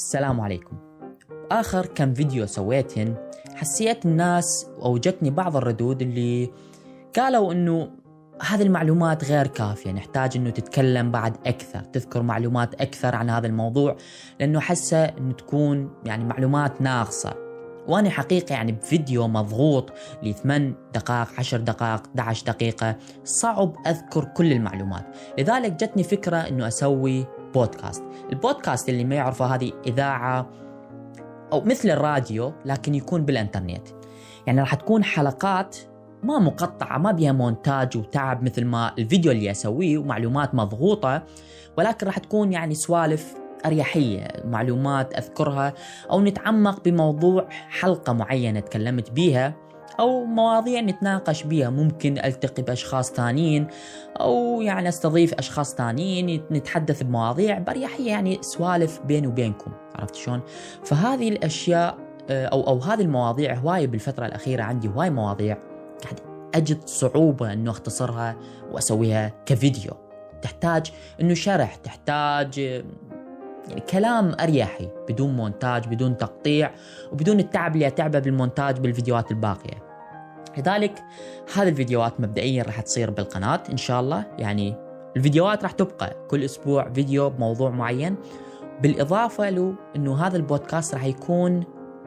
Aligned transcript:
السلام 0.00 0.40
عليكم. 0.40 0.76
آخر 1.50 1.86
كم 1.86 2.14
فيديو 2.14 2.46
سويتهن 2.46 3.14
حسيت 3.54 4.06
الناس 4.06 4.66
أو 4.82 4.98
جتني 4.98 5.30
بعض 5.30 5.56
الردود 5.56 6.02
اللي 6.02 6.50
قالوا 7.16 7.52
إنه 7.52 7.90
هذه 8.42 8.62
المعلومات 8.62 9.24
غير 9.24 9.46
كافية 9.46 9.92
نحتاج 9.92 10.36
إنه 10.36 10.50
تتكلم 10.50 11.10
بعد 11.10 11.36
أكثر 11.46 11.80
تذكر 11.80 12.22
معلومات 12.22 12.74
أكثر 12.74 13.16
عن 13.16 13.30
هذا 13.30 13.46
الموضوع 13.46 13.96
لأنه 14.40 14.60
حاسة 14.60 15.04
إنه 15.04 15.32
تكون 15.32 15.90
يعني 16.04 16.24
معلومات 16.24 16.80
ناقصة. 16.80 17.34
وأنا 17.88 18.10
حقيقة 18.10 18.52
يعني 18.52 18.72
بفيديو 18.72 19.28
مضغوط 19.28 19.92
ل 20.22 20.34
8 20.34 20.74
دقائق 20.94 21.28
10 21.38 21.58
دقائق 21.58 22.02
11 22.06 22.46
دقيقة 22.46 22.96
صعب 23.24 23.76
أذكر 23.86 24.24
كل 24.24 24.52
المعلومات. 24.52 25.04
لذلك 25.38 25.72
جتني 25.72 26.02
فكرة 26.02 26.36
إنه 26.36 26.68
أسوي 26.68 27.26
بودكاست. 27.54 28.04
البودكاست 28.32 28.88
اللي 28.88 29.04
ما 29.04 29.14
يعرفه 29.14 29.46
هذه 29.46 29.72
إذاعة 29.86 30.46
أو 31.52 31.60
مثل 31.60 31.90
الراديو 31.90 32.52
لكن 32.64 32.94
يكون 32.94 33.24
بالإنترنت. 33.24 33.88
يعني 34.46 34.60
راح 34.60 34.74
تكون 34.74 35.04
حلقات 35.04 35.76
ما 36.22 36.38
مقطعة 36.38 36.98
ما 36.98 37.12
بيها 37.12 37.32
مونتاج 37.32 37.96
وتعب 37.96 38.42
مثل 38.42 38.64
ما 38.64 38.92
الفيديو 38.98 39.32
اللي 39.32 39.50
أسويه 39.50 39.98
ومعلومات 39.98 40.54
مضغوطة 40.54 41.22
ولكن 41.78 42.06
راح 42.06 42.18
تكون 42.18 42.52
يعني 42.52 42.74
سوالف 42.74 43.34
أريحية 43.66 44.28
معلومات 44.44 45.14
أذكرها 45.14 45.74
أو 46.10 46.20
نتعمق 46.20 46.84
بموضوع 46.84 47.48
حلقة 47.50 48.12
معينة 48.12 48.60
تكلمت 48.60 49.10
بيها. 49.10 49.54
أو 50.00 50.24
مواضيع 50.24 50.80
نتناقش 50.80 51.42
بيها. 51.42 51.70
ممكن 51.70 52.18
ألتقي 52.18 52.62
بأشخاص 52.62 53.12
ثانيين 53.12 53.66
أو 54.20 54.62
يعني 54.62 54.88
أستضيف 54.88 55.34
أشخاص 55.34 55.74
ثانيين 55.74 56.42
نتحدث 56.50 57.02
بمواضيع 57.02 57.58
بأريحية 57.58 58.10
يعني 58.10 58.38
سوالف 58.40 59.00
بيني 59.04 59.26
وبينكم 59.26 59.72
عرفت 59.94 60.14
شلون؟ 60.14 60.40
فهذه 60.84 61.28
الأشياء 61.28 61.98
أو 62.30 62.66
أو 62.66 62.78
هذه 62.78 63.00
المواضيع 63.00 63.54
هواية 63.54 63.86
بالفترة 63.86 64.26
الأخيرة 64.26 64.62
عندي 64.62 64.88
هواي 64.88 65.10
مواضيع 65.10 65.58
قاعد 66.02 66.20
أجد 66.54 66.88
صعوبة 66.88 67.52
أنه 67.52 67.70
أختصرها 67.70 68.36
وأسويها 68.72 69.32
كفيديو. 69.46 69.92
تحتاج 70.42 70.92
أنه 71.20 71.34
شرح 71.34 71.74
تحتاج 71.74 72.58
يعني 73.68 73.80
كلام 73.90 74.36
أريحي 74.40 74.88
بدون 75.08 75.36
مونتاج 75.36 75.88
بدون 75.88 76.16
تقطيع 76.16 76.70
وبدون 77.12 77.40
التعب 77.40 77.74
اللي 77.74 77.86
أتعبه 77.86 78.18
بالمونتاج 78.18 78.78
بالفيديوهات 78.78 79.30
الباقية. 79.30 79.89
لذلك 80.58 81.02
هذه 81.54 81.68
الفيديوهات 81.68 82.20
مبدئيا 82.20 82.62
راح 82.62 82.80
تصير 82.80 83.10
بالقناة 83.10 83.62
إن 83.70 83.76
شاء 83.76 84.00
الله. 84.00 84.26
يعني 84.38 84.76
الفيديوهات 85.16 85.62
راح 85.62 85.72
تبقى 85.72 86.16
كل 86.28 86.44
أسبوع 86.44 86.92
فيديو 86.92 87.30
بموضوع 87.30 87.70
معين. 87.70 88.16
بالإضافة 88.82 89.50
له 89.50 89.74
أنه 89.96 90.26
هذا 90.26 90.36
البودكاست 90.36 90.94
راح 90.94 91.04
يكون 91.04 91.64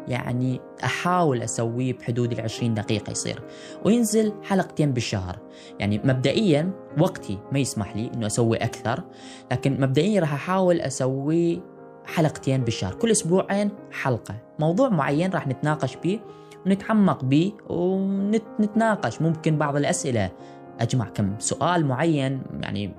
يعني 0.08 0.60
أحاول 0.84 1.42
أسويه 1.42 1.94
بحدود 1.94 2.32
العشرين 2.32 2.74
دقيقة 2.74 3.12
يصير. 3.12 3.42
وينزل 3.86 4.34
حلقتين 4.44 4.92
بالشهر. 4.92 5.40
يعني 5.80 6.02
مبدئيا 6.04 6.72
وقتي 7.00 7.40
ما 7.52 7.60
يسمح 7.60 7.96
لي 7.96 8.12
أنه 8.14 8.28
أسوي 8.28 8.58
أكثر. 8.58 9.04
لكن 9.52 9.82
مبدئيا 9.82 10.22
راح 10.22 10.34
أحاول 10.34 10.82
أسوي 10.82 11.62
حلقتين 12.06 12.64
بالشهر. 12.64 12.94
كل 12.94 13.12
أسبوعين 13.12 13.70
حلقة. 13.92 14.36
موضوع 14.60 14.90
معين 14.90 15.32
راح 15.32 15.48
نتناقش 15.48 15.96
به 15.96 16.20
ونتعمق 16.66 17.24
به 17.24 17.54
ونتناقش. 17.70 19.22
ممكن 19.22 19.58
بعض 19.58 19.76
الأسئلة. 19.76 20.32
أجمع 20.80 21.10
كم 21.10 21.40
سؤال 21.40 21.86
معين 21.86 22.42
يعني 22.62 22.96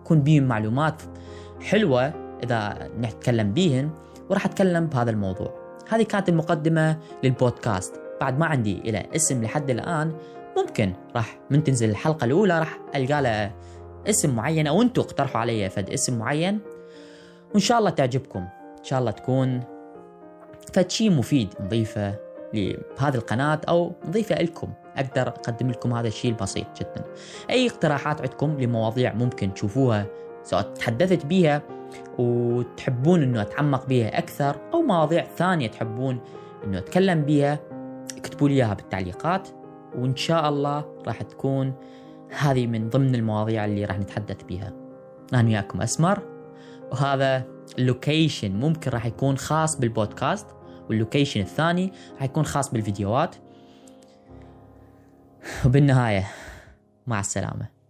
يكون 0.00 0.20
بهم 0.20 0.42
معلومات 0.42 1.02
حلوة 1.60 2.12
إذا 2.44 2.90
نتكلم 3.00 3.52
بيهن 3.52 3.90
وراح 4.30 4.46
أتكلم 4.46 4.86
بهذا 4.86 5.10
الموضوع. 5.10 5.54
هذه 5.88 6.02
كانت 6.02 6.28
المقدمة 6.28 6.98
للبودكاست. 7.24 8.00
بعد 8.20 8.38
ما 8.38 8.46
عندي 8.46 8.78
إلى 8.78 9.06
اسم 9.16 9.44
لحد 9.44 9.70
الآن 9.70 10.12
ممكن 10.56 10.92
راح 11.16 11.38
من 11.50 11.64
تنزل 11.64 11.90
الحلقة 11.90 12.24
الأولى 12.24 12.58
راح 12.58 12.78
ألقى 12.94 13.22
له 13.22 13.52
اسم 14.08 14.36
معين 14.36 14.66
أو 14.66 14.82
أنتم 14.82 15.02
اقترحوا 15.02 15.40
علي 15.40 15.70
فد 15.70 15.90
اسم 15.90 16.18
معين. 16.18 16.60
وإن 17.50 17.60
شاء 17.60 17.78
الله 17.78 17.90
تعجبكم. 17.90 18.40
إن 18.78 18.84
شاء 18.84 19.00
الله 19.00 19.10
تكون 19.10 19.60
فد 20.72 20.90
شيء 20.90 21.10
مفيد 21.10 21.54
نضيفه 21.60 22.14
لهذه 22.54 23.14
القناة 23.14 23.60
أو 23.68 23.92
نضيفه 24.08 24.42
لكم. 24.42 24.68
أقدر 24.96 25.28
أقدم 25.28 25.70
لكم 25.70 25.92
هذا 25.92 26.08
الشيء 26.08 26.30
البسيط 26.30 26.66
جدا. 26.80 27.04
أي 27.50 27.66
اقتراحات 27.66 28.20
عندكم 28.20 28.60
لمواضيع 28.60 29.14
ممكن 29.14 29.54
تشوفوها 29.54 30.06
سواء 30.42 30.62
تحدثت 30.62 31.26
بيها 31.26 31.62
وتحبون 32.18 33.22
إنه 33.22 33.42
أتعمق 33.42 33.86
بيها 33.86 34.18
أكثر 34.18 34.56
أو 34.74 34.82
مواضيع 34.82 35.24
ثانية 35.36 35.68
تحبون 35.68 36.20
إنه 36.64 36.78
أتكلم 36.78 37.22
بيها 37.22 37.58
اكتبوا 38.16 38.48
لي 38.48 38.54
إياها 38.54 38.74
بالتعليقات. 38.74 39.48
وإن 39.94 40.16
شاء 40.16 40.48
الله 40.48 40.84
راح 41.06 41.22
تكون 41.22 41.74
هذه 42.38 42.66
من 42.66 42.88
ضمن 42.88 43.14
المواضيع 43.14 43.64
اللي 43.64 43.84
راح 43.84 43.98
نتحدث 43.98 44.42
بيها. 44.42 44.72
أنا 45.34 45.48
وياكم 45.48 45.80
أسمر. 45.80 46.18
وهذا 46.92 47.44
ال 47.78 47.86
location 47.86 48.52
ممكن 48.52 48.90
راح 48.90 49.06
يكون 49.06 49.36
خاص 49.38 49.78
بالبودكاست. 49.78 50.46
وال 50.88 50.98
location 50.98 51.40
الثاني 51.40 51.92
راح 52.14 52.22
يكون 52.22 52.44
خاص 52.44 52.70
بالفيديوهات. 52.70 53.36
وبالنهاية 55.66 56.30
مع 57.06 57.20
السلامة. 57.20 57.81